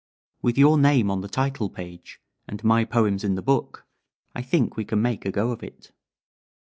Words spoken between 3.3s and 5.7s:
the book I think we can make a go of